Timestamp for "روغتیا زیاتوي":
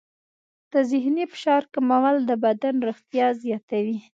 2.87-3.97